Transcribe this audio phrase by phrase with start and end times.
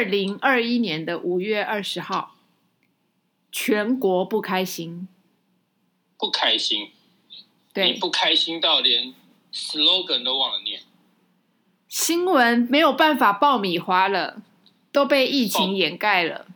[0.00, 2.34] 二零二一年的五月二十号，
[3.52, 5.06] 全国不开心，
[6.16, 7.44] 不开心，你
[7.74, 9.12] 对，不开心到连
[9.52, 10.80] slogan 都忘了念。
[11.86, 14.40] 新闻没有办法爆米花了，
[14.90, 16.46] 都被疫情掩盖了，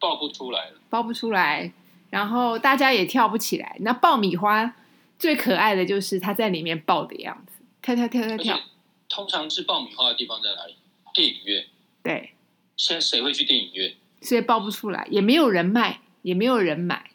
[0.00, 0.78] 爆不出来了。
[0.88, 1.70] 爆不出来，
[2.08, 3.76] 然后大家也跳不起来。
[3.80, 4.74] 那爆米花
[5.18, 8.58] 最可爱的就是它在里面爆的样子，跳跳跳跳跳，
[9.06, 10.76] 通常吃爆米花的地方在哪里？
[11.12, 11.66] 电影院。
[12.02, 12.32] 对，
[12.76, 13.94] 现在谁会去电影院？
[14.22, 17.10] 所以报不出来，也没有人卖，也没有人买，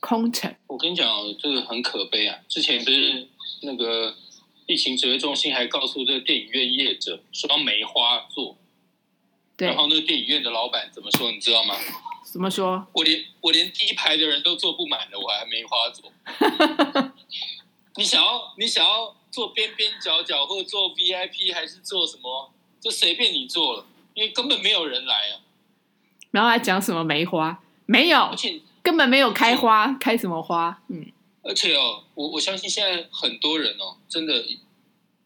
[0.00, 0.54] 空城。
[0.66, 2.38] 我跟你讲哦，这个很可悲啊！
[2.48, 3.28] 之前不是
[3.62, 4.14] 那个
[4.66, 8.56] 疫情指挥中心还告诉这个电影院业者说要梅花座，
[9.56, 11.30] 对然，后那个电影院的老板怎么说？
[11.30, 11.74] 你知道吗？
[12.24, 12.86] 怎么说？
[12.92, 16.12] 我连我连第一排的人都坐不满了，我还梅花座。
[17.96, 22.50] 你想要你想要坐边边角角，或者坐 VIP，还是坐什么？
[22.80, 25.40] 就随便你坐了，因为根本没有人来啊！
[26.30, 27.62] 然后还讲什么梅花？
[27.86, 30.82] 没有而，且根本没有开花，开什么花？
[30.88, 31.06] 嗯，
[31.42, 34.44] 而且哦，我我相信现在很多人哦，真的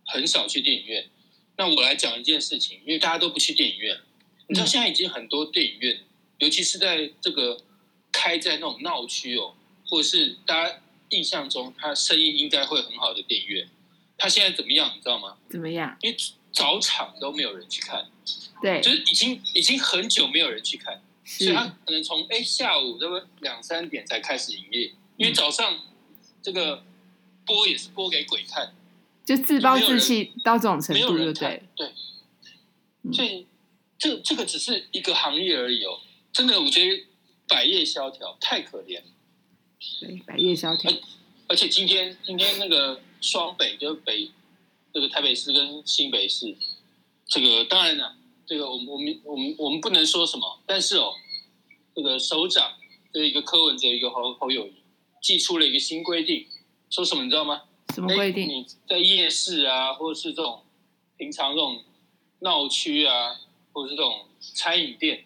[0.06, 1.08] 很少去电影院。
[1.56, 3.98] 那我来讲一件事情，因为大家都不去电影院，
[4.46, 6.00] 你知道现在已经很多电影院，
[6.38, 7.58] 尤其是在这个
[8.12, 9.54] 开在那种闹区哦，
[9.88, 13.68] 或者是大家印象中它生意应该会很好的电影院，
[14.16, 14.92] 它现在怎么样？
[14.94, 15.36] 你知道吗？
[15.48, 15.96] 怎么样？
[16.00, 16.16] 因为
[16.58, 18.10] 早场都没有人去看，
[18.60, 21.00] 对就，是已经已经很久没有人去看。
[21.24, 25.78] 所以他可能从哎下午这么两三点才开始营业，因为早上
[26.42, 26.82] 这个
[27.46, 28.74] 播也是播给鬼看，
[29.24, 31.86] 就自暴自弃到这种程度，对对？，对，
[33.04, 33.46] 嗯所以
[33.96, 36.00] 这这个只是一个行业而已哦，
[36.32, 37.04] 真的我觉得
[37.46, 39.06] 百业萧条，太可怜了。
[40.00, 40.90] 对，百业萧条。
[41.46, 44.30] 而且今天今天那个双北就是北
[44.92, 46.56] 这个台北市跟新北市，
[47.26, 51.12] 这个当然了，这个我们我们我们我们不能说什么，但是哦，
[51.94, 52.72] 这个首长
[53.12, 54.72] 这一个柯文哲一个侯侯友谊
[55.20, 56.46] 寄出了一个新规定，
[56.90, 57.62] 说什么你知道吗？
[57.94, 58.44] 什么规定？
[58.44, 60.62] 哎你在夜市啊，或者是这种
[61.16, 61.82] 平常这种
[62.40, 63.40] 闹区啊，
[63.72, 65.24] 或者是这种餐饮店，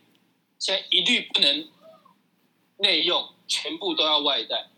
[0.59, 1.69] 现在一律不能
[2.79, 4.69] 内用，全部都要外带。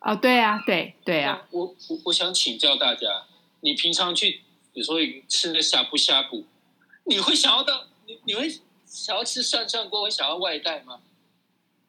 [0.00, 3.26] 哦，对啊，对对啊，我我我想请教大家，
[3.60, 4.40] 你平常去，
[4.72, 6.44] 比如说吃那呷哺呷哺，
[7.04, 8.48] 你会想要到你你会
[8.86, 11.00] 想要吃涮涮锅，会想要外带吗？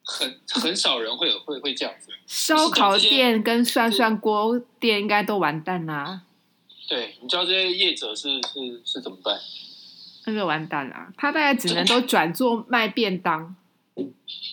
[0.04, 2.14] 很很少人会有会会这样子。
[2.26, 6.22] 烧烤店跟涮涮锅店应该都完蛋啦，
[6.88, 9.38] 对，你知道这些业者是是是怎么办？
[10.26, 13.56] 那个完蛋啦，他大概只能都转做卖便当。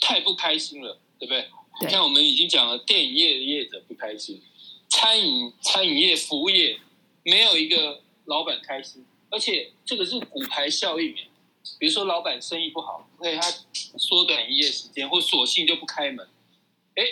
[0.00, 1.40] 太不开心了，对不对？
[1.40, 1.50] 对
[1.82, 4.40] 你看我们已经讲了，电影业的业者不开心，
[4.88, 6.78] 餐饮餐饮业、服务业
[7.24, 11.14] 没有一个老板开心，而且这个是骨牌效应。
[11.78, 13.50] 比如说老板生意不好，所以他
[13.96, 16.28] 缩短营业时间，或索性就不开门。
[16.94, 17.02] 哎，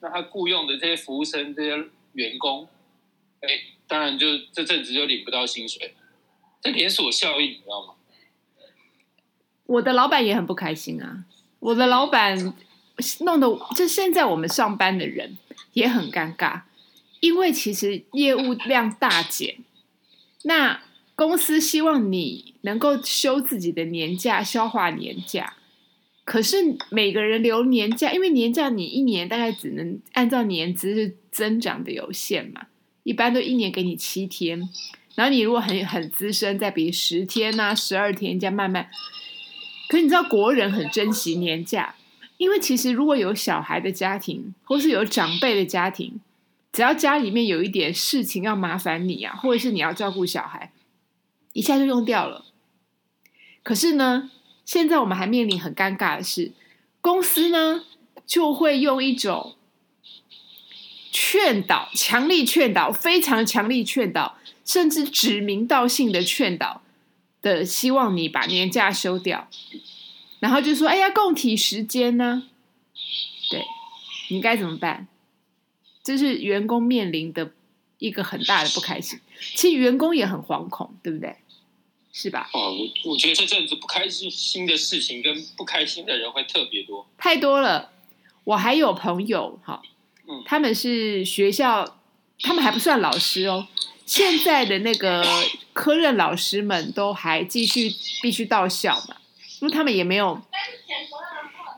[0.00, 2.68] 那他雇佣的这些服务生、这些员工，
[3.40, 3.48] 哎，
[3.88, 5.94] 当然就这阵子就领不到薪水，
[6.60, 7.94] 这连锁效应，你知道吗？
[9.64, 11.24] 我的老板也很不开心啊，
[11.58, 12.54] 我的老板
[13.20, 15.38] 弄得就现在我们上班的人
[15.72, 16.60] 也很尴尬，
[17.24, 19.56] 因为其实业务量大减，
[20.42, 20.82] 那
[21.14, 25.54] 公司希望你能够休自己的年假，消化年假。
[26.26, 32.66] 可是每个人留年假，因为年假你一年大概只能按照年资是增长的有限嘛，
[33.04, 34.68] 一般都一年给你七天，
[35.14, 38.90] 然后你如果很很资深，再比如十天呐、十二天这样慢慢。
[39.88, 41.94] 可是你知道国人很珍惜年假，
[42.36, 46.20] 因为其实如果有小孩的家庭，或是有长辈的家庭，
[46.74, 50.72] 只要家里面有一点事情要麻烦你啊，或者是你要照顾小孩，
[51.52, 52.46] 一下就用掉了。
[53.62, 54.32] 可是呢，
[54.64, 56.52] 现在我们还面临很尴尬的是，
[57.00, 57.84] 公司呢
[58.26, 59.54] 就会用一种
[61.12, 66.82] 劝导、强力劝导、非常强力劝导，甚至指名道姓的劝导
[67.40, 69.48] 的，希望你把年假休掉，
[70.40, 72.48] 然后就说：“哎呀，共体时间呢、
[73.48, 73.62] 对，
[74.30, 75.06] 你该怎么办？
[76.04, 77.50] 这是员工面临的
[77.98, 79.18] 一个很大的不开心。
[79.56, 81.34] 其实员工也很惶恐，对不对？
[82.12, 82.48] 是吧？
[82.52, 87.04] 哦，我我觉得这阵子不开心的事情跟不开心的人会特别多。
[87.18, 87.90] 太多了。
[88.44, 89.82] 我还有朋友哈
[90.28, 91.98] 嗯，他们是学校，
[92.40, 93.66] 他们还不算老师哦。
[94.06, 95.24] 现在的那个
[95.72, 97.90] 科任老师们都还继续
[98.20, 99.16] 必须到校嘛，
[99.60, 100.40] 因为他们也没有，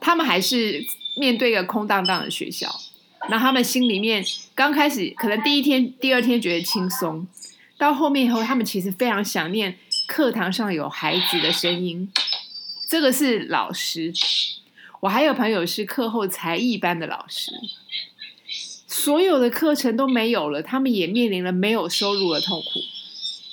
[0.01, 0.85] 他们还是
[1.15, 2.69] 面对一个空荡荡的学校，
[3.29, 4.23] 然后他们心里面
[4.55, 7.27] 刚开始可能第一天、第二天觉得轻松，
[7.77, 9.77] 到后面以后，他们其实非常想念
[10.07, 12.11] 课堂上有孩子的声音，
[12.87, 14.13] 这个是老师。
[15.01, 17.51] 我还有朋友是课后才艺班的老师，
[18.87, 22.79] 所有的课程都没有了，他们也面临了没有收入的痛苦。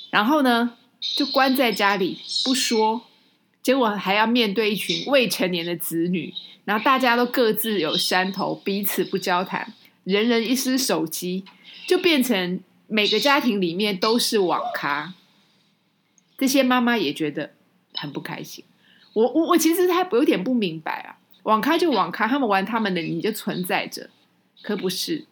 [0.09, 0.75] 然后呢，
[1.15, 3.03] 就关在家里不说，
[3.61, 6.33] 结果还要面对一群未成年的子女，
[6.65, 9.73] 然后大家都各自有山头，彼此不交谈，
[10.03, 11.45] 人人一只手机，
[11.87, 15.13] 就变成每个家庭里面都是网咖。
[16.37, 17.53] 这些妈妈也觉得
[17.93, 18.65] 很不开心。
[19.13, 21.15] 我我我其实还有点不明白啊。
[21.43, 24.09] 网咖就网咖，他们玩他们的，你就存在着，
[24.63, 25.25] 可不是？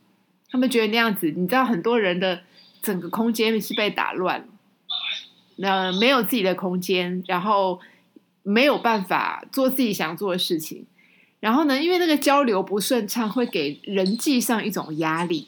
[0.51, 2.43] 他们觉得那样子，你知道，很多人的
[2.83, 4.47] 整个空间是被打乱，
[5.55, 7.79] 那没有自己的空间，然后
[8.43, 10.85] 没有办法做自己想做的事情，
[11.43, 15.45] 然后呢，因为那个交流不顺畅，会给人际上一种压力，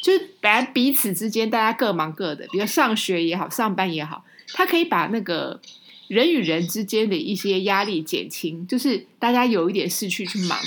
[0.00, 5.60] 就是本来彼此之间大家各忙各的，比如上学也好，上班也好，他可以把那个。
[6.06, 10.58] 人与人之间的一些压力减轻，就是大家有一点事去去忙，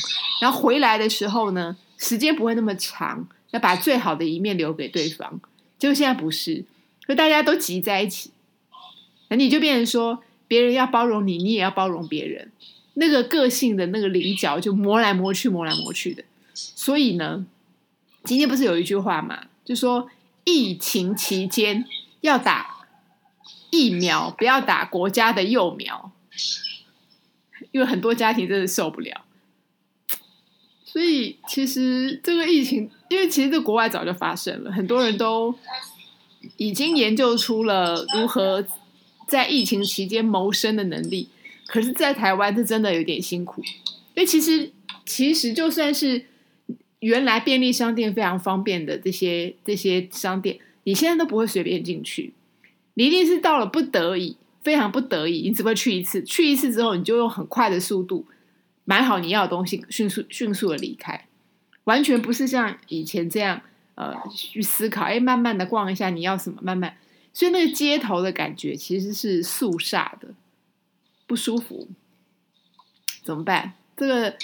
[0.42, 5.40] 然后回来的时候呢，时间不会那么长，要把最好的一面留给对方。
[5.78, 6.66] 就现在不是，
[7.08, 8.31] 就大家都挤在一起，
[9.30, 12.52] 那你就变成说，别人要包容你，你也要包容别人，
[13.00, 16.24] 那个个性的那个棱角就磨来磨去，磨来磨去的。
[16.54, 17.46] 所以呢，
[18.24, 20.10] 今天不是有一句话嘛，就说
[20.44, 21.86] 疫情期间
[22.22, 22.76] 要打。
[23.70, 26.10] 疫苗不要打国家的幼苗，
[27.72, 29.26] 因为很多家庭真的受不了。
[30.86, 35.54] 所以其实这个疫情，因为其实这国外早就发生了，很多人都
[36.56, 38.66] 已经研究出了如何
[39.28, 41.28] 在疫情期间谋生的能力。
[41.68, 43.62] 可是，在台湾这真的有点辛苦，
[44.16, 44.72] 因为其实
[45.06, 46.25] 其实就算是
[47.00, 52.34] 原来便利商店非常方便的这些这些商店，你现在都不会随便进去。
[52.96, 56.24] 你一定是到了不得已，非常不得已，你只会去一次。
[56.24, 58.25] 去一次之后，你就用很快的速度
[58.86, 61.28] 买好你要的东西，迅速迅速的离开，
[61.84, 63.62] 完全不是像以前这样，
[63.96, 66.98] 呃，去思考，哎，慢慢的逛一下你要什么，慢慢。
[67.34, 70.30] 所以那个街头的感觉其实是肃杀的，
[71.28, 71.90] 不舒服。
[73.24, 73.74] 怎么办？
[73.96, 74.38] 这个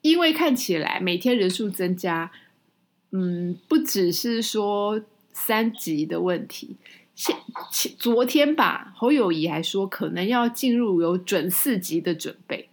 [0.00, 2.32] 因为看起来每天人数增加，
[3.12, 5.02] 嗯，不只是说
[5.32, 6.76] 三级的问题。
[7.14, 7.36] 前
[7.98, 12.70] 昨天吧，侯友谊还说可能要进入有准四级的准备，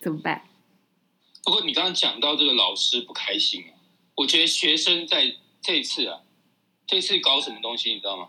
[0.00, 0.48] 怎么办？
[1.42, 3.76] 不过你刚刚讲到这个老师不开心啊，
[4.14, 6.22] 我觉得学生在这次啊，
[6.86, 8.28] 这次搞什么东西你知道吗？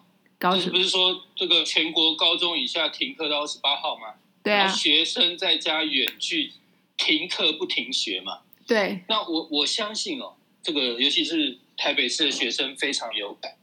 [0.49, 0.71] 搞什么？
[0.71, 4.13] 不是说这个全国高中以下停课到二十八号吗？
[4.43, 4.67] 对啊。
[4.67, 6.51] 学生在家远距
[6.97, 8.39] 停课不停学嘛？
[8.67, 9.03] 对。
[9.07, 13.57] 那我我相信哦，这个尤其是台北市的学生非常有感。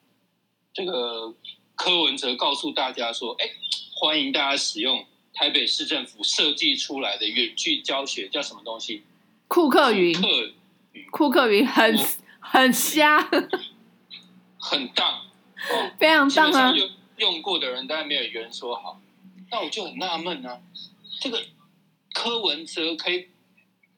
[0.75, 1.35] 这个
[1.75, 3.47] 柯文哲告诉大家说：“哎，
[3.95, 9.03] 欢迎大家使用台北市政府设计出来的远距教学，叫什么东西？
[9.49, 10.15] 库克云。
[11.11, 11.99] 库克云很
[12.41, 13.19] 很瞎，
[14.59, 15.27] 很荡，
[15.99, 16.73] 非常棒啊！
[16.73, 19.01] 用用过的人当然没有原说好。
[19.51, 20.61] 那我就很纳闷啊，
[21.21, 21.45] 这个
[22.13, 23.29] 柯文哲可以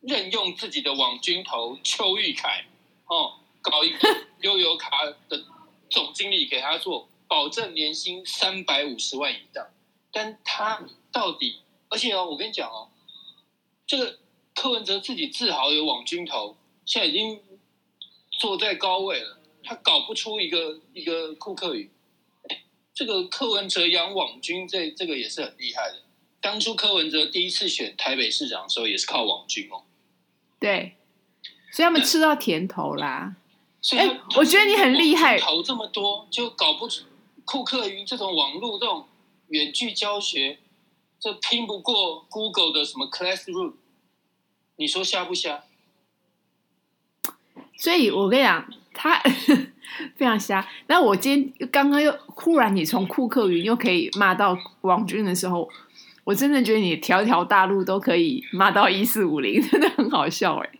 [0.00, 2.64] 任用自己的网军头邱玉凯
[3.06, 4.08] 哦，搞一个
[4.40, 4.90] 悠游卡
[5.28, 5.44] 的。”
[5.90, 9.64] 总经理给他做，保证年薪三百五十万以上，
[10.10, 10.82] 但他
[11.12, 12.88] 到底，而且哦，我跟你讲哦，
[13.86, 14.18] 这个
[14.56, 17.40] 柯文哲自己自豪有网军头，现在已经
[18.30, 21.90] 坐在高位了，他搞不出一个一个库克语，
[22.92, 26.02] 这个柯文哲养网军，这这个也是很厉害的。
[26.40, 29.84] 当初柯文哲第一次选台北市长的时候，也是靠网军哦。
[30.60, 30.96] 对，
[31.72, 33.36] 所以他们吃到甜头啦。
[33.92, 37.04] 哎，我觉得你很厉害，投这么多就搞不出
[37.44, 39.06] 库克云这种网络这种
[39.48, 40.58] 远距教学，
[41.18, 43.74] 这拼不过 Google 的什么 Classroom，
[44.76, 45.64] 你说瞎不瞎？
[47.76, 49.20] 所以我跟你讲，他
[50.16, 50.66] 非常瞎。
[50.86, 55.68] 那我今天刚刚又忽然你从库克云又可以骂到王军的时候，
[56.24, 60.70] 我真的觉得你条条大路都可以骂到一四五零，真的很好笑哎！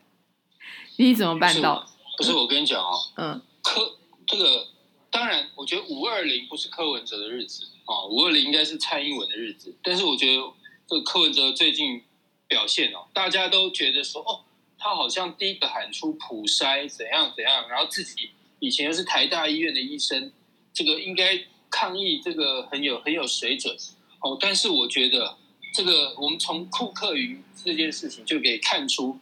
[0.96, 1.84] 你怎么办到？
[2.16, 3.80] 不是我跟你讲哦，嗯，柯
[4.26, 4.68] 这个
[5.10, 9.76] 当然，我觉得五二零不是柯文哲的日子啊，五二零应该是蔡英文的日子。
[9.82, 10.42] 但是我觉得
[10.86, 12.02] 这个柯文哲最近
[12.46, 14.40] 表现哦，大家都觉得说哦，
[14.84, 20.30] 他好像第一个喊出普筛怎样怎样，然后自己以前又是台大医院的医生，
[20.74, 23.74] 这个应该抗议这个很有很有水准
[24.20, 24.36] 哦。
[24.38, 25.38] 但是我觉得
[25.72, 29.18] 这个我们从库克云这件事情就可以看出，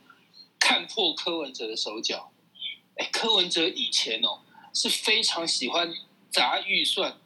[0.58, 2.32] 看破柯文哲的手脚。
[2.96, 4.40] 哎，柯文哲以前哦
[4.74, 5.94] 是非常喜欢
[6.28, 7.20] 砸预算，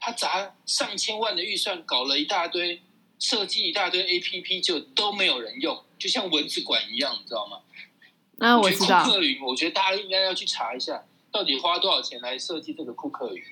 [0.00, 2.80] 他砸上千万的预算，搞了一大堆
[3.18, 7.60] 设计一大堆 A P P 就都没有人用，就像蚊子馆一样，你知道吗？
[8.38, 13.42] 那我知道库，克云，我觉得大家应该要去查一下，到底花多少钱来设计这个库克云。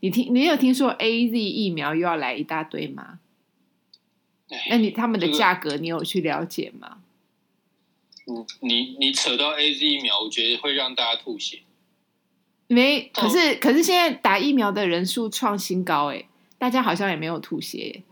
[0.00, 3.20] 你听，你有听说 A Z 疫苗又要来一大堆吗？
[4.50, 7.02] 哎那你他们的这个价格你有去了解吗？
[8.26, 11.60] 嗯，你你扯到 A Z 疫苗，我觉得会让大家吐血。
[12.66, 18.02] 没，可哦是可是现在打疫苗的人数创新高，哎，大家好像也没有吐血耶。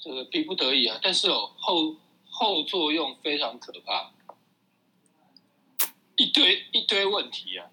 [0.00, 1.94] 这个逼不得已啊，但是哦后
[2.28, 4.10] 后作用非常可怕，
[6.16, 7.66] 一堆一堆问题啊。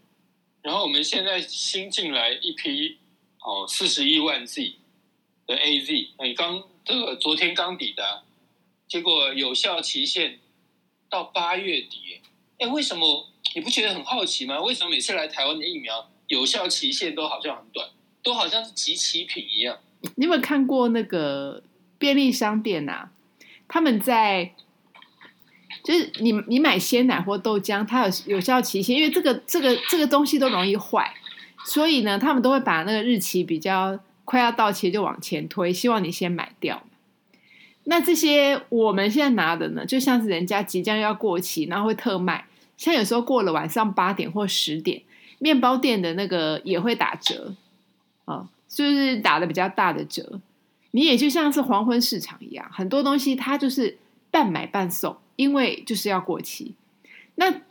[0.61, 2.97] 然后我们现在新进来一批
[3.39, 4.73] 哦四十一万 Z
[5.45, 8.23] 的 AZ，哎刚这个昨天刚抵达，
[8.87, 10.39] 结果有效期限
[11.09, 12.19] 到八月底，
[12.57, 14.59] 哎为什么你不觉得很好奇吗？
[14.61, 17.89] 为什么每次来台湾的疫苗有效期限都好像很短，
[18.21, 19.79] 都好像是集齐品一样？
[20.15, 21.63] 你有没有看过那个
[21.97, 23.09] 便利商店啊？
[23.67, 24.53] 他们在
[25.83, 31.13] 就是你你买鲜奶或豆浆，它有有效期限，因为这个这个这个东西都容易坏，
[31.65, 36.83] 所以呢，他们都会把那个日期比较快要到期就往前推，希望你先买掉。
[37.85, 45.01] 那这些我们现在拿的呢，就像是人家即将要过期，然后会特卖，像有时候过了晚上八点或十点，
[45.39, 47.53] 面包店的那个也会打折
[48.25, 50.41] 啊，就是打的比较大的折。
[50.97, 53.99] 你也就像是黄昏市场一样，很多东西它就是
[54.31, 56.73] 半买半送，因为就是要过期。
[57.35, 57.61] 那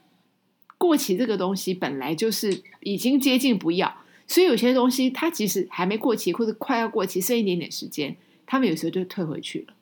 [0.78, 3.92] 过期这个东西本来就是已经接近不要，
[4.28, 8.16] 所以有些东西它其实还没过期或者快要过期，剩一点点时间，
[8.46, 9.74] 他们有时候就退回去了，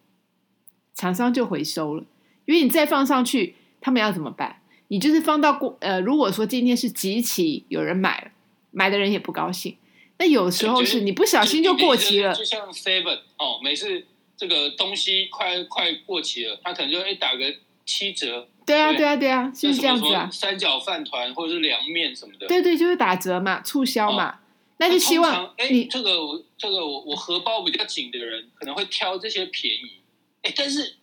[0.95, 2.07] 厂商就回收了。
[2.47, 4.63] 因为你再放上去，他们要怎么办？
[4.89, 8.31] 你就是放到过呃，如果说今天是集齐有人买了，
[8.71, 9.77] 买的人也不高兴。
[10.19, 14.07] 那有时候是你不小心就过期了就，像 Seven 哦，每次
[14.37, 17.53] 这个东西快快过期了，他可能就哎打个
[17.85, 22.47] 七折，对啊，对对啊，对啊，就是这样子啊三角饭团或者是凉面什么的。
[22.47, 24.41] 对对，就是打折嘛，促销嘛，
[24.79, 30.01] 那就希望哎，你这个我这个我我荷包比较紧的人可能会挑这些便宜，
[30.43, 30.97] 哎，但是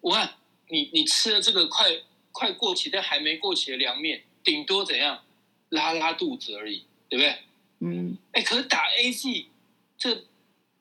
[0.00, 0.34] 我看
[0.68, 1.86] 你你吃了这个快
[2.32, 5.20] 快过期但还没过期的凉面，顶多怎样
[5.70, 7.36] 拉拉肚子而已，对不对？
[7.80, 9.48] 嗯，哎，可是打 A G
[9.96, 10.24] 这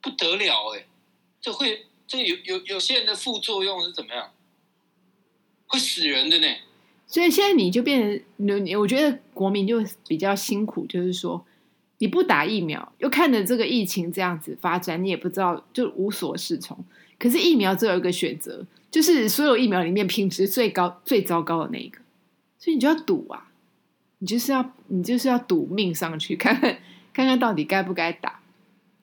[0.02, 0.86] 不得了哎，
[1.40, 4.32] 这会这有有有些人的副作用是怎么样？
[5.68, 6.48] 会死人的呢。
[7.06, 11.46] 所以现在你就变成你，你我觉得国民就比较辛苦，就是说
[12.00, 16.84] 你不打疫苗，又看着这个疫情这样子发展，你也不知道，就无所适从。
[17.18, 22.00] 可是疫苗只有一个选择，就是所有疫苗里面品质最高、最糟糕的那一个，
[22.60, 23.47] 所以你就要赌啊，
[24.20, 26.80] 你就是要你就是要赌命上去，看看
[27.14, 28.42] 看看到底该不该打，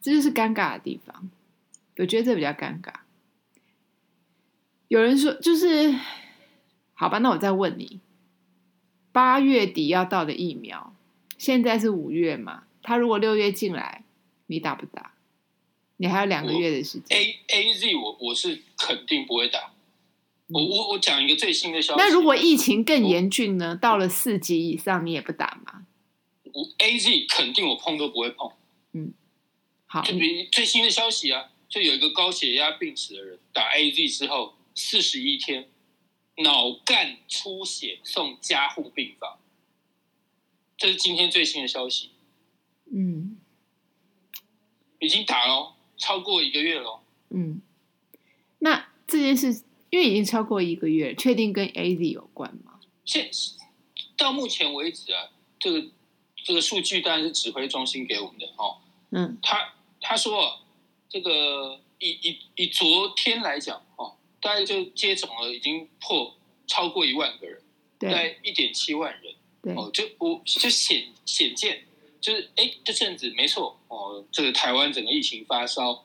[0.00, 1.30] 这就是尴尬的地方。
[1.96, 2.92] 我觉得这比较尴尬。
[4.88, 5.94] 有人说，就是
[6.92, 8.00] 好吧，那我再问你，
[9.12, 10.94] 八月底要到的疫苗，
[11.38, 12.64] 现在是五月嘛？
[12.82, 14.04] 他如果六月进来，
[14.46, 15.12] 你打不打？
[15.96, 17.16] 你还有两个月的时间。
[17.16, 19.72] A A Z 我我是肯定不会打。
[20.48, 21.98] 我我我讲一个最新的消息。
[21.98, 23.74] 那如果疫情更严峻呢？
[23.74, 25.86] 到了四级以上，你也不打吗？
[26.44, 28.52] 我 A Z 肯定我碰都不会碰。
[28.92, 29.14] 嗯
[29.86, 35.68] 好，就比最新的消息啊，就有一个高血压病史的人打 A Z 之后四十一天，
[36.38, 39.38] 脑干出血送加护病房。
[40.76, 42.10] 这是今天最新的消息，
[42.92, 43.38] 嗯
[44.98, 47.00] 已经打了哦，超过一个月了哦。
[47.30, 47.62] 嗯，
[48.58, 49.62] 那这件事
[49.94, 52.80] 因为已经超过一个月，确定跟 A Z 有关吗？
[53.04, 53.30] 现
[54.16, 55.86] 到目前为止啊，这个
[56.44, 58.78] 这个数据当然是指挥中心给我们的哦。
[59.12, 60.56] 嗯他他说啊，
[61.08, 66.34] 这个以以以昨天来讲哦，大概就接种了已经破
[66.66, 67.62] 超过一万个人，
[67.96, 69.32] 大对概一点七万人
[69.62, 71.84] 对，哦，就我就显显见，
[72.20, 76.04] 就是哎这阵子没错哦，这个台湾整个疫情发烧，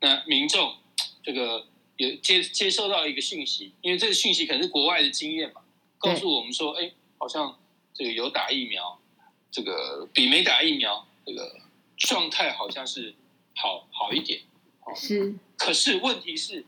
[0.00, 0.74] 那民众
[1.22, 1.66] 这个
[1.96, 5.62] 有接接收到一个讯息，因为这个讯息可能是国外的经验嘛，
[5.98, 7.58] 告诉我们说，哎，好像
[7.94, 9.00] 这个有打疫苗，
[9.50, 11.60] 这个比没打疫苗这个
[11.96, 13.14] 状态好像是
[13.54, 14.40] 好好一点。
[14.84, 16.64] 哦是可是问题是，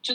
[0.00, 0.14] 就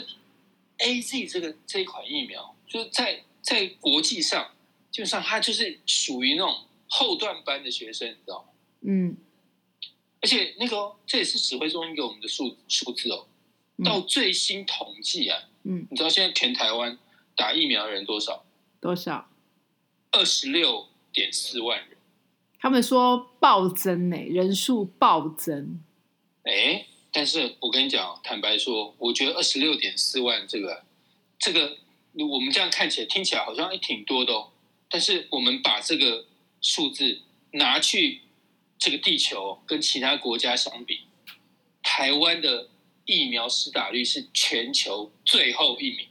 [0.78, 4.52] A Z 这个这一款疫苗，就是在在国际上，
[4.90, 8.48] 基本上它就是属于那种后段班的学生，你知道吗？
[8.88, 9.16] 嗯
[10.22, 13.28] 而且那个哦、这也是指挥中心给我们的数数字哦。
[13.78, 16.98] 嗯到最新统计啊，嗯，你知道现在全台湾
[17.34, 18.44] 打疫苗的人多少？
[18.80, 19.28] 多少？
[20.12, 21.98] 二十六点四万人。
[22.58, 25.80] 他们说暴增呢、人数暴增。
[26.44, 30.84] 哎，但是我跟你讲，坦白说，我觉得二十六点四万这个
[31.38, 31.76] 这个，
[32.14, 34.50] 我们这样看起来听起来好像也挺多的哦。
[34.88, 36.24] 但是我们把这个
[36.62, 38.22] 数字拿去
[38.78, 41.00] 这个地球跟其他国家相比，
[41.82, 42.68] 台湾的
[43.06, 46.06] 疫苗施打率是全球最后一名。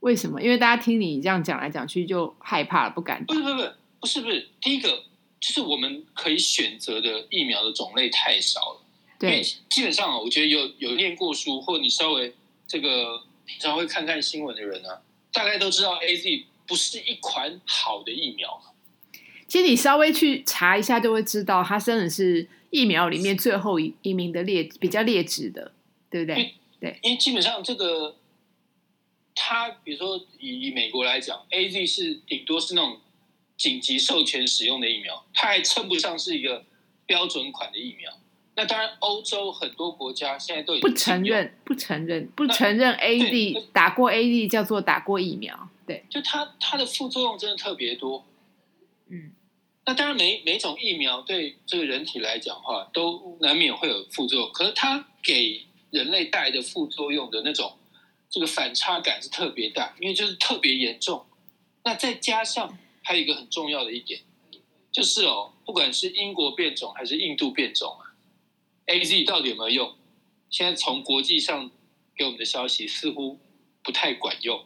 [0.00, 0.42] 为什么？
[0.42, 5.04] 因为大家听你这样讲来讲去就害怕了，不敢不是不是不是不是不是，第一个
[5.40, 8.80] 就是我们可以选择的疫苗的种类太少了。
[9.18, 12.32] 对，基本上我觉得有有念过书，或你稍微
[12.66, 14.88] 这个平常会看看新闻的人呢，
[15.32, 18.62] 大概都知道 A Z 不是一款好的疫苗。
[19.48, 25.72] 其实你稍微去查一下，就会知道它真的是疫苗里面最后一一名的劣比较劣质的，
[26.08, 26.54] 对不对？
[26.78, 28.14] 对，因为基本上这个。
[29.40, 32.98] 它比如说以以美国来讲，A Z 是顶多是那种
[33.56, 36.64] 紧急授权使用的疫苗，它还称不上是一个
[37.06, 38.12] 标准款的疫苗。
[38.56, 45.70] 那当然，欧洲很多国家现在都不承认，不承认，不承认 A Z 打过 A Z 叫做打过疫苗。
[45.86, 48.24] 对，就它它的副作用真的特别多。
[49.88, 57.72] 那当然每每种疫苗对这个人体来讲的话，都难免会有副作用，可是它给人类带来的副作用的那种。
[58.28, 61.24] 这个反差感是特别大，因为就是特别严重。
[61.84, 64.20] 那再加上还有一个很重要的一点，
[64.92, 68.12] 就是哦，不管是英国变种还是印度变种啊
[68.84, 69.96] ，A Z 到底有没有用？
[70.50, 71.70] 现在从国际上
[72.14, 73.40] 给我们的消息似乎
[73.82, 74.62] 不太管用。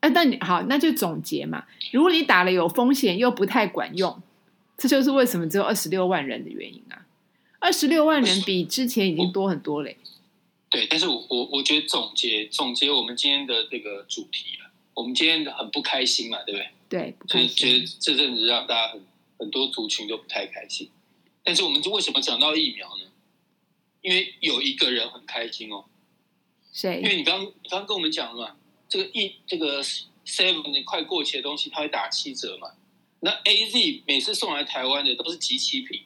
[0.00, 1.64] 哎，那你好，那就总结嘛。
[1.92, 4.20] 如果你打了有风险又不太管用，
[4.76, 7.06] 这就是为什么只有二十六万人的原因啊。
[7.58, 9.98] 二十六万人比之前已经多很多嘞。
[10.70, 16.70] 对，但是我我我觉得总结总结我们今天的这个主题了，我们今天很不开心嘛，对不对？
[16.88, 19.02] 对，所以觉得这阵子让大家很
[19.38, 20.88] 很多族群都不太开心。
[21.44, 23.04] 但是我们就为什么讲到疫苗呢？
[24.00, 25.84] 因为有一个人很开心哦，
[26.72, 27.00] 谁？
[27.02, 28.56] 因为你刚你刚跟我们讲了嘛，
[28.90, 29.82] 这个一这个
[30.26, 32.68] seven 快过期的东西，它会打七折嘛。
[33.20, 36.02] 那 A Z 每次送来台湾的都是集齐品。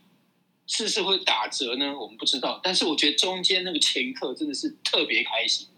[0.66, 1.94] 是不是会打折呢？
[1.94, 5.68] 我们不知道，但是我觉得中间那个前客真的是特别开心。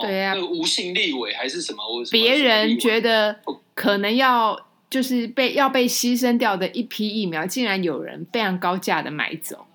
[0.00, 1.84] 对呀，那个无性立委还是什么？
[2.10, 3.42] 别人觉得
[3.74, 9.66] 可能要就是被要被牺牲掉的一批疫苗，竟然有人非常高价的买走，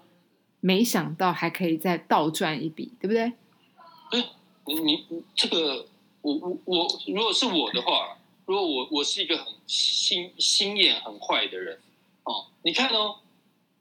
[0.59, 3.21] 没想到还可以再倒赚一笔，对不对？
[3.21, 4.25] 哎，
[4.65, 5.85] 你你这个，
[6.21, 11.79] 我我我，如果是我的话，如果我我是一个很心心眼很坏的人
[12.23, 13.19] 哦，你看哦。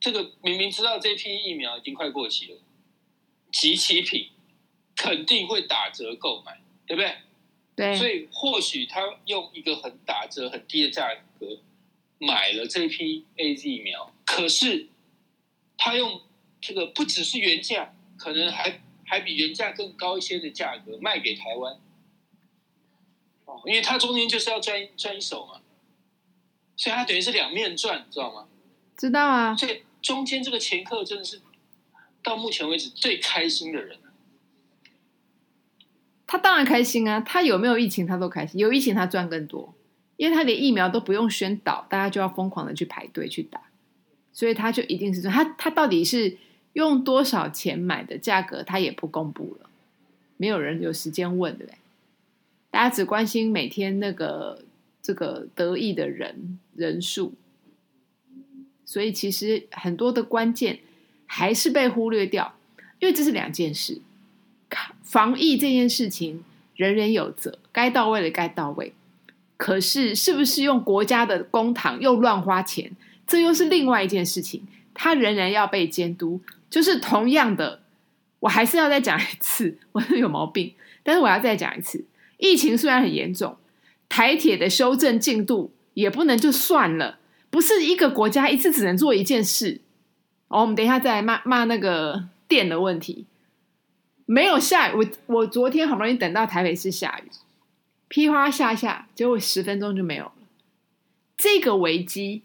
[0.00, 2.58] 这个明明知道这批疫苗已经快过期了，
[3.50, 4.28] 集齐品
[4.94, 7.16] 肯定会打折购买，对不对？
[7.74, 7.96] 对。
[7.96, 11.58] 所以或许他用一个很打折、很低的价格
[12.18, 14.86] 买了这批 A Z 疫苗，可是
[15.76, 16.20] 他用
[16.60, 21.76] 这个不只是原价，可能还还比原价更高一些的价格卖给台湾。
[23.48, 25.60] 哦，因为他中间就是要赚赚一手嘛，
[26.76, 28.46] 所以他等于是两面赚，知道吗？
[28.96, 29.56] 知道啊。
[29.56, 29.82] 所以。
[30.00, 31.40] 中间这个前客真的是
[32.22, 33.98] 到目前为止最开心的人。
[36.24, 39.74] 他当然开心啊，他有没有疫情他都开心，有疫情他赚更多，
[40.16, 43.60] 因为他连疫苗都不用宣导，大家就要疯狂的去排队去打，
[44.32, 45.34] 所以他就一定是赚。
[45.34, 46.38] 他他到底是
[46.74, 49.68] 用多少钱买的价格，他也不公布了，
[50.36, 51.78] 没有人有时间问，对不对？
[52.70, 54.64] 大家只关心每天那个
[55.02, 57.34] 这个得意的人人数。
[58.84, 60.78] 所以其实很多的关键
[61.26, 62.54] 还是被忽略掉，
[63.00, 64.00] 因为这是两件事。
[65.02, 66.44] 防疫这件事情
[66.76, 68.92] 人人有责，该到位的该到位。
[69.56, 72.92] 可是是不是用国家的公帑又乱花钱，
[73.26, 74.66] 这又是另外一件事情。
[74.94, 76.40] 它仍然要被监督。
[76.70, 77.80] 就是同样的，
[78.40, 80.74] 我还是要再讲一次，我是有毛病。
[81.02, 82.04] 但是我要再讲一次，
[82.38, 83.56] 疫情虽然很严重，
[84.08, 87.18] 台铁的修正进度也不能就算了。
[87.50, 89.80] 不是一个国家一次只能做一件事。
[90.48, 93.26] 哦，我们等一下再来骂骂那个电的问题。
[94.24, 95.06] 没有下雨，我
[95.38, 97.30] 我昨天好不容易等到台北市下雨，
[98.08, 100.32] 噼哗下下，结果十分钟就没有了。
[101.36, 102.42] 这个危机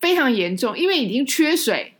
[0.00, 1.94] 非常严重，因为已经缺水、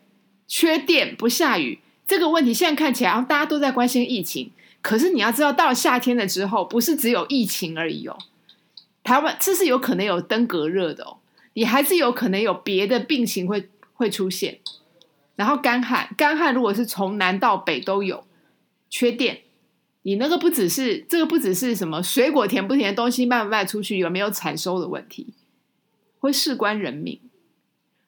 [0.48, 1.78] 缺电、不下雨。
[2.06, 4.50] 这个问题现在看起来，大家都在关心疫情。
[4.82, 8.18] 可是你要知道，到了夏天了之后，不是只有疫情而已哦。
[9.02, 11.18] 台湾这是有可能有登革热的哦。
[11.54, 14.60] 你还是有可能有别的病情会会出现，
[15.36, 18.24] 然后干旱，干旱如果是从南到北都有，
[18.88, 19.42] 缺电，
[20.02, 25.34] 你那个不只是这个不只是什么水果甜不甜的东西卖不卖出去，有没有采收的问题，
[26.18, 27.20] 会事关人命，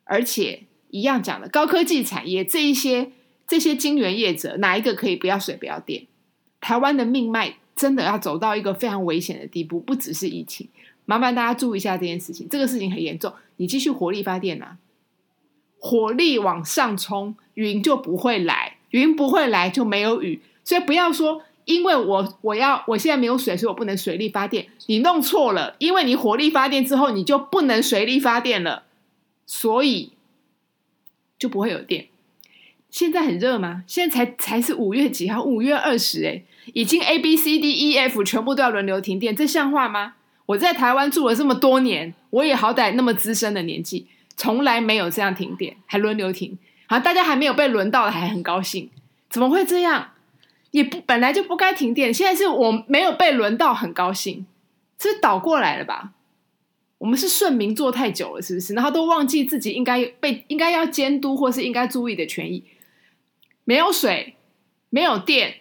[0.05, 3.13] 而且一样讲的高科技产业这一些
[3.47, 6.07] 这些晶圆业者哪一个可以不要水不要电？
[6.65, 10.67] 台湾的命脉真的要走到一个非常危险的地步，不只是疫情。
[11.05, 13.31] 麻烦大家注意一下这件事情，这个事情很严重。
[13.57, 14.79] 你继续火力发电啊，
[15.79, 20.41] 火力往上冲，云就不会来，云不会来就没有雨。
[20.65, 24.69] 所以不要说，因为我我要我现在没有水，所以我不能水力发电。
[24.87, 28.85] 你弄错了，因为你火力发电之后，你就不能水力发电了，
[29.45, 30.13] 所以
[31.39, 32.07] 就不会有电。
[32.95, 33.83] 现在很热吗？
[33.89, 35.43] 现在才才是五月几号？
[35.43, 36.41] 五月二十，哎，
[36.75, 40.15] 已经 A B C D E F 全部都要轮流停电，这像话吗？
[40.47, 46.57] 我在台湾住了这么多年，我也好歹那么资深的年纪，从来没有这样停电，还轮流停。
[46.87, 48.89] 好，大家还没有被轮到的，还很高兴，
[49.29, 50.11] 怎么会这样？
[50.71, 54.47] 也不本来就不该停电，现在是我没有被轮到，很高兴，
[54.97, 56.13] 这倒过来了吧？
[56.99, 58.73] 我们是顺民做太久了，是不是？
[58.73, 62.63] 然后都忘记自己应该被应该要监督或是应该注意的权益。
[63.65, 64.37] 没有水，
[64.91, 65.61] 没有电，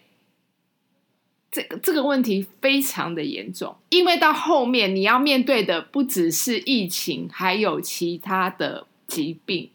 [1.49, 9.69] 这个这个问题非常的严重，因为到后面你要面对的不只是疫情，还有其他的疾病，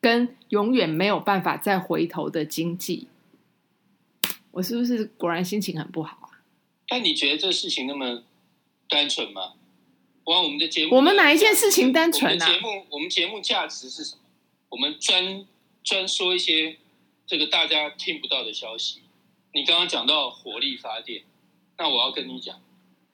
[0.00, 3.08] 跟永远没有办法再回头的经济。
[4.52, 6.40] 我是不是果然心情很不好啊？
[6.88, 8.22] 但你觉得这事情那么
[8.88, 9.54] 单纯吗？
[10.24, 12.46] 哇，我们的节目，我们哪一件事情单纯啊？
[12.46, 14.22] 节目，我们节目价值是什么？
[14.70, 15.44] 我们专
[15.82, 16.78] 专说一些。
[17.26, 19.00] 这个大家听不到的消息，
[19.52, 21.24] 你刚刚讲到火力发电，
[21.78, 22.56] 那我要跟你讲，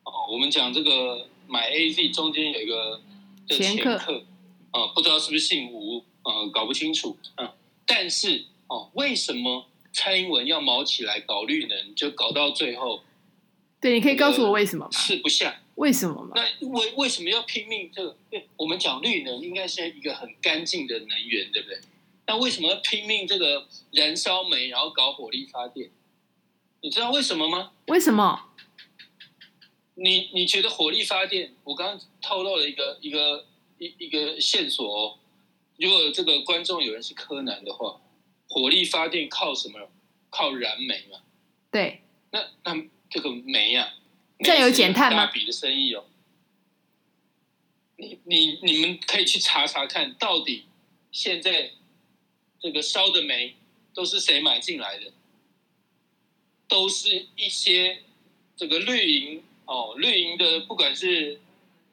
[0.03, 3.01] 哦，我们讲这个买 A Z 中间有一个
[3.49, 4.25] 前客，
[4.73, 7.53] 啊，不知道是不是姓吴，呃，搞不清楚，嗯，
[7.87, 13.03] 但是哦，为什么蔡英文要毛起来搞绿能，就搞到最后？
[13.81, 14.91] 对，你可以告诉我为什么吗？
[14.91, 16.33] 吃不下，为什么吗？
[16.35, 17.91] 那为为什么要拼命？
[17.95, 18.17] 这个，
[18.57, 21.79] 我们讲绿能应该是一个很干净的能源，对不对？
[22.31, 25.91] 那为什么要拼命这个燃烧煤，然后搞火力发电？
[26.81, 27.73] 你知道为什么吗？
[27.89, 28.51] 为什么？
[29.97, 31.57] 你你觉得火力发电？
[31.65, 33.47] 我刚刚透露了一个一个
[33.79, 35.19] 一一个线索哦。
[35.77, 38.01] 如果这个观众有人是柯南的话，
[38.49, 39.91] 火力发电靠什么？
[40.31, 41.19] 靠燃煤嘛。
[41.73, 42.05] 对。
[42.31, 43.93] 那那这个煤啊，
[44.39, 45.27] 这有减碳吗？
[45.27, 46.05] 大笔的生意哦。
[47.97, 50.67] 你你你们可以去查查看，到底
[51.11, 51.73] 现在。
[52.61, 53.57] 这个烧的煤
[53.95, 55.13] 都是谁买进来的？
[56.69, 58.03] 都是一些
[58.57, 61.41] 这个绿营哦，绿营的，不管是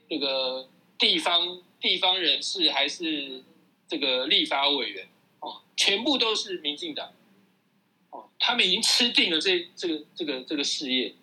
[0.07, 3.43] 这个地方地方人士，还是
[3.87, 5.07] 这个立法委员
[5.39, 7.11] 哦，全部都是民进党
[8.11, 11.15] 哦，他们已经吃定了这这个这个这个事业，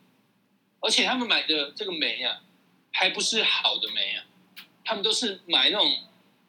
[0.81, 2.43] 而且他们买的这个煤啊，
[2.93, 4.27] 还不是好的煤啊，
[4.85, 5.97] 他们都是买那种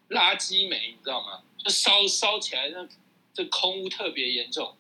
[0.10, 1.44] 垃圾煤，你知道吗？
[1.70, 2.88] 烧烧起来，那
[3.34, 4.76] 这空污特别严重，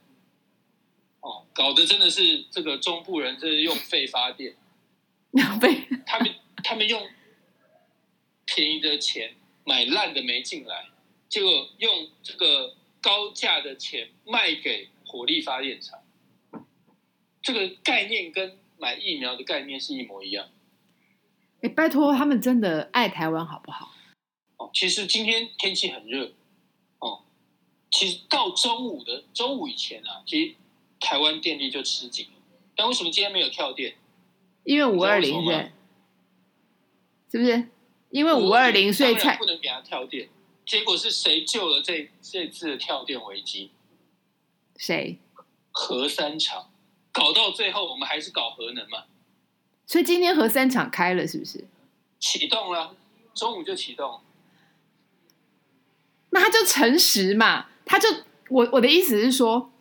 [1.20, 4.56] 哦，搞得真的是这个中部人，这是用肺发电，
[5.32, 7.06] 用肺，他们他们用
[8.46, 10.88] 便宜的钱买烂的煤进来，
[11.28, 16.00] 结果用这个高价的钱卖给火力发电厂，
[17.42, 20.50] 这个概念跟买疫苗的概念是一模一样。
[21.62, 23.92] 哎，拜托，他们真的爱台湾好不好？
[24.58, 26.34] 哦，其实今天天气很热。
[27.98, 30.56] 其实到中午的中午以前啊，其实
[31.00, 32.32] 台湾电力就吃紧了。
[32.76, 33.96] 但为什么今天没有跳电？
[34.66, 35.72] 因为五二零对，
[37.32, 37.70] 是不是？
[38.10, 40.28] 因为五二零，所以才不能给他跳电。
[40.66, 43.72] 结果是谁救了这这次的跳电危机？
[44.76, 45.18] 谁？
[45.72, 46.70] 核三厂
[47.14, 49.06] 搞到最后，我们还是搞核能嘛？
[49.88, 51.64] 所以今天核三厂开了，是不是？
[52.20, 52.94] 启动了，
[53.34, 54.20] 中午就启动。
[56.32, 57.70] 那他就诚实嘛。
[57.86, 58.10] 他就
[58.50, 59.72] 我我的意思是说，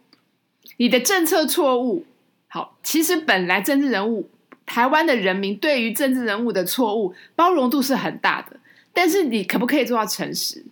[0.77, 2.05] 你的政策错误，
[2.49, 4.29] 好，其实本来政治人物，
[4.67, 8.59] 台湾的人民对于政治人物的错误包容度是很大的，
[8.93, 10.64] 但是你可不可以做到诚实？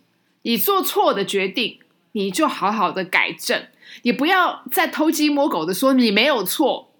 [0.43, 1.79] 你做错的决定，
[2.11, 3.65] 你就好好的改正，
[4.01, 6.91] 你不要再偷鸡摸狗的说你没有错，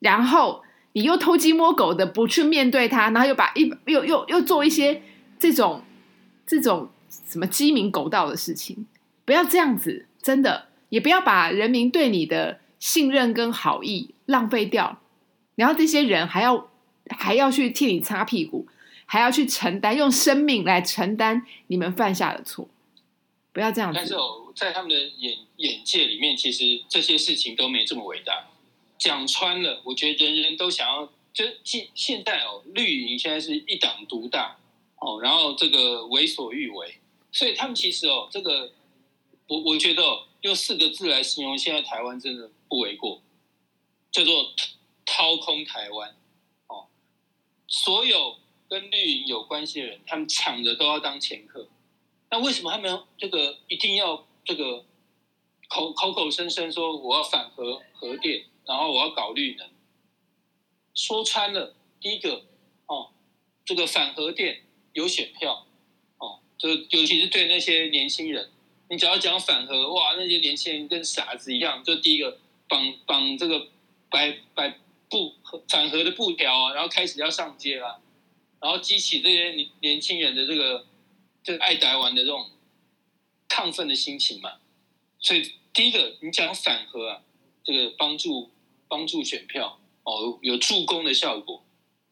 [0.00, 5.00] 然后你又偷鸡摸狗的不去面对他，然后又把一又又又做一些
[5.38, 5.82] 这种
[6.46, 6.90] 这种
[7.28, 8.86] 什么鸡鸣狗盗的事情。
[9.24, 15.00] 不要这样子，真的也不要把人民对你的信任跟好意浪费掉，
[15.54, 16.70] 然后这些人还要
[17.08, 18.66] 还要去替你擦屁股，
[19.06, 22.68] 还要去承担用生命来承担你们犯下的错，
[23.52, 23.96] 不要这样子。
[23.96, 28.48] 但是哦在他们的眼眼界里面，其实这些事情都没这么伟大。
[28.98, 34.56] 讲穿了，我觉得人人都想要，就现现在哦，绿营现在是一党独大
[34.96, 36.98] 哦，然后这个为所欲为，
[37.30, 38.72] 所以他们其实哦，这个。
[39.46, 40.02] 我我觉得
[40.42, 43.22] 用四个字来形容现在台湾真的不为过，
[44.10, 44.52] 叫做
[45.04, 46.16] 掏空台湾。
[46.68, 46.86] 哦，
[47.66, 51.68] 所有跟绿营有关系的人，他们抢着都要当前客。
[52.30, 54.86] 那为什么他们这个一定要这个
[55.68, 59.68] 口口口声声说我要反核核电，然后我要搞绿能？
[60.94, 62.44] 说穿了，第一个
[62.86, 63.12] 哦，
[63.64, 65.66] 这个反核电有选票
[66.18, 68.50] 哦，就尤其是对那些年轻人，
[68.92, 73.68] 你只要讲反核，哇，那些年轻人跟傻子一样，就第一个绑绑这个
[74.10, 74.78] 白白
[75.08, 75.34] 布
[75.66, 78.02] 反核的布条啊，然后开始要上街了，
[78.60, 80.86] 然后激起这些年年轻人的这个
[81.42, 82.50] 这个爱台湾的这种
[83.48, 84.58] 亢奋的心情嘛。
[85.20, 87.22] 所以第一个你讲反核啊，
[87.64, 88.50] 这个帮助
[88.88, 89.78] 帮助选票。
[90.04, 91.64] 哦，有助攻的效果。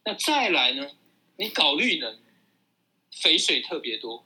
[0.05, 0.93] 那再来呢？
[1.37, 2.19] 你搞绿能，
[3.11, 4.25] 肥水特别多。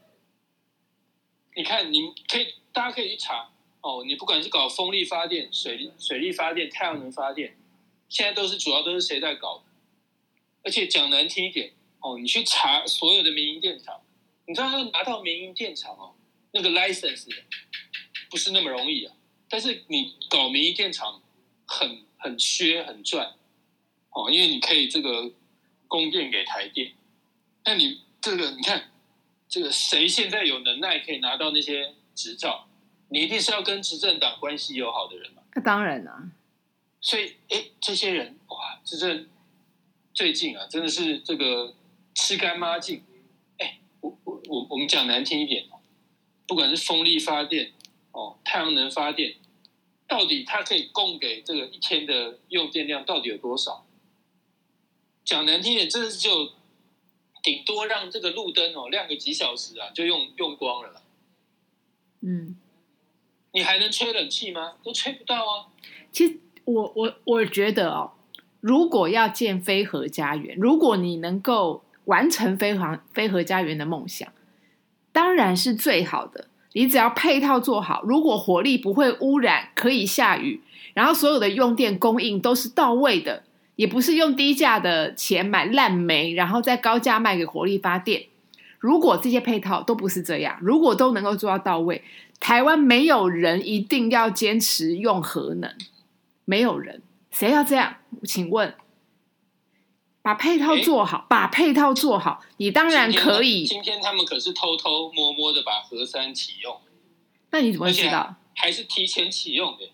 [1.56, 4.02] 你看，你可以，大家可以去查哦。
[4.06, 7.56] 你不管是搞风力发电、水力、水力发电、太阳能发电，
[8.08, 9.62] 现在都是主要都是谁在搞？
[10.62, 14.00] 而且讲难听一点哦，你去查所有的民营电厂，
[14.46, 16.14] 你知道要拿到民营电厂哦，
[16.52, 17.28] 那个 license
[18.30, 19.14] 不是那么容易啊。
[19.48, 21.22] 但是你搞民营电厂，
[21.66, 23.34] 很很缺，很赚。
[24.10, 25.30] 哦，因为你可以这个
[25.86, 26.92] 供电给台电，
[27.64, 28.90] 那你这个你看，
[29.48, 32.66] 这个谁现在有能耐可以拿到那些执照？
[33.08, 35.42] 你一定是要跟执政党关系友好的人嘛？
[35.54, 36.30] 那当然了。
[37.00, 39.28] 所以，哎，这些人哇，执政
[40.12, 41.74] 最近啊，真的是这个
[42.14, 43.04] 吃干抹净。
[43.58, 45.78] 哎，我我我我们讲难听一点哦，
[46.48, 47.72] 不管是风力发电
[48.12, 49.36] 哦，太阳能发电，
[50.08, 53.86] 到底它可以供给这个一天的用电量到底有多少？
[55.24, 56.52] 讲难听点，真的是就
[57.44, 61.02] 顶多让这个路灯哦亮个几小时啊，就用用光了。
[62.22, 62.56] 嗯，
[63.52, 64.72] 你还能吹冷气吗？
[64.82, 65.68] 都吹不到啊。
[66.10, 68.12] 其实我我我觉得哦，
[68.60, 74.32] 如果要建飞核家园，如果你能够完成飞航飞核家园的梦想，
[75.12, 76.48] 当然是最好的。
[76.72, 80.62] 你只要配套做好，如果火力不会污染，可以下雨，
[80.94, 83.44] 然后所有的用电供应都是到位的。
[83.76, 88.26] 也不是用低价的钱买烂煤，然后再高价卖给火力发电。
[88.78, 92.04] 如果这些配套都不是这样，如果都能够做到到位，
[92.38, 95.74] 台湾没有人一定要坚持用核能，
[96.44, 97.96] 没有人，谁要这样？
[98.24, 98.74] 请问，
[100.20, 103.64] 把配套做好，把配套做好，你当然可以。
[103.64, 106.78] 今天他们可是偷偷摸摸的把核三启用，
[107.50, 108.36] 那你怎么会知道？
[108.54, 109.88] 还是提前启用的？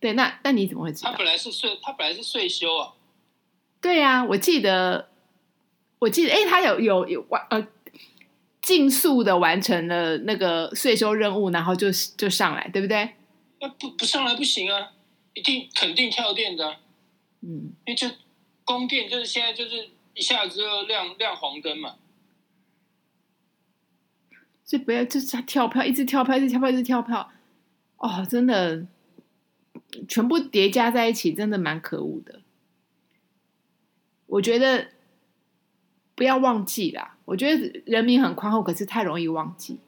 [0.00, 1.10] 对，那那你怎么会知道？
[1.10, 2.94] 他本来是税，他本来是税收啊。
[3.80, 5.08] 对呀，我记得，
[5.98, 7.66] 我记得，哎，他有有有完呃，
[8.60, 13.14] 尽速的完成了那个税收任务，然后就就上来，对不对？
[13.60, 14.92] 那不不上来不行啊，
[15.34, 16.76] 一定肯定跳电的。
[17.40, 18.06] 嗯，因为就
[18.64, 21.96] 供电就是现在就是一下子就亮亮黄灯嘛，
[24.66, 27.30] 就不要就是跳票，一直跳票，一直跳票，一直跳票，
[27.96, 28.86] 哦，真的，
[30.06, 32.39] 全部叠加在一起，真的蛮可恶的。
[34.30, 34.88] 我觉得
[36.14, 37.16] 不要忘记啦。
[37.24, 39.78] 我觉得人民很宽厚，可是太容易忘记，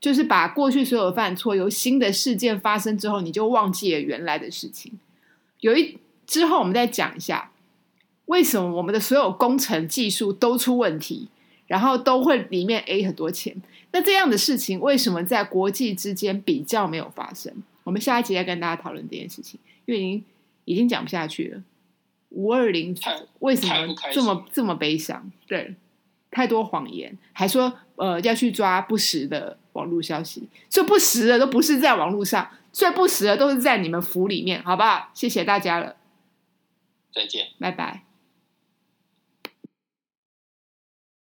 [0.00, 4.98] 就是把过去所有犯错，由新的事件发生之后，你就忘记了原来的事情。
[5.60, 7.50] 有一之后，我们再讲一下
[8.26, 11.28] 为什么我们的所有工程技术都出问题，
[11.66, 13.60] 然后都会里面 A 很多钱。
[13.92, 17.52] 那这样的事情为什么在国际之间比较没有发生？
[17.82, 20.24] 我们下一集再跟大家讨论这件事情，因为已经
[20.66, 21.62] 已经讲不下去了。
[22.30, 22.96] 五二零
[23.40, 25.30] 为什么这么这么悲伤？
[25.46, 25.74] 对，
[26.30, 35.10] 太多谎言，还说呃要去抓不实的网络消息，最不实的都不是在网络上，最不实的都是在你们府里面，好不好？
[35.14, 35.96] 谢谢大家了，
[37.12, 38.09] 再见，拜拜。